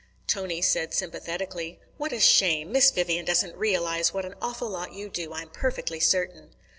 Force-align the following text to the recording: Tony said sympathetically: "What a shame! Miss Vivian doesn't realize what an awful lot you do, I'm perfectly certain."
Tony 0.25 0.63
said 0.63 0.95
sympathetically: 0.95 1.79
"What 1.97 2.11
a 2.11 2.19
shame! 2.19 2.71
Miss 2.71 2.89
Vivian 2.89 3.23
doesn't 3.23 3.55
realize 3.55 4.11
what 4.11 4.25
an 4.25 4.33
awful 4.41 4.67
lot 4.69 4.93
you 4.93 5.09
do, 5.09 5.31
I'm 5.31 5.49
perfectly 5.49 5.99
certain." 5.99 6.55